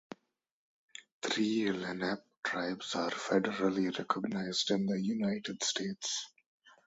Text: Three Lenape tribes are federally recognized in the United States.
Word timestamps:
Three 1.21 1.71
Lenape 1.71 2.23
tribes 2.43 2.95
are 2.95 3.11
federally 3.11 3.95
recognized 3.95 4.71
in 4.71 4.87
the 4.87 4.99
United 4.99 5.61
States. 5.63 6.25